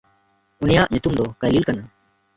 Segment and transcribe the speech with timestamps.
[0.63, 1.83] ᱩᱱᱤᱭᱟᱜ ᱧᱩᱛᱩᱢ ᱫᱚ ᱠᱟᱭᱞᱤᱞ ᱠᱟᱱᱟ᱾